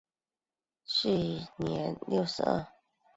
[0.83, 1.11] 卒
[1.59, 2.65] 年六十二。